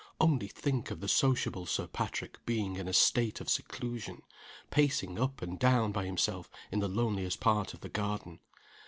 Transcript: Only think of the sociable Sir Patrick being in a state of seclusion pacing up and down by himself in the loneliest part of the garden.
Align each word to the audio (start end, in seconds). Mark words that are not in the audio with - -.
Only 0.19 0.47
think 0.47 0.89
of 0.89 0.99
the 0.99 1.07
sociable 1.07 1.67
Sir 1.67 1.85
Patrick 1.85 2.43
being 2.43 2.75
in 2.77 2.87
a 2.87 2.91
state 2.91 3.39
of 3.39 3.49
seclusion 3.49 4.23
pacing 4.71 5.19
up 5.19 5.43
and 5.43 5.59
down 5.59 5.91
by 5.91 6.05
himself 6.05 6.49
in 6.71 6.79
the 6.79 6.87
loneliest 6.87 7.39
part 7.39 7.75
of 7.75 7.81
the 7.81 7.89
garden. 7.89 8.39